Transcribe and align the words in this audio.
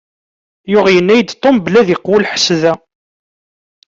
Tuɣ 0.71 0.87
yenna-yi-d 0.91 1.31
Tom 1.33 1.57
belli 1.63 1.77
ad 1.79 1.89
iqewwu 1.95 2.17
lḥess 2.23 2.47
da. 2.61 2.73